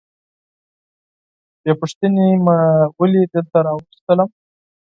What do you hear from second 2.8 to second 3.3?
ولي